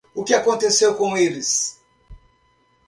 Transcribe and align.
O 0.15 0.23
que 0.23 0.33
acontece 0.33 0.91
com 0.95 1.15
eles? 1.15 1.79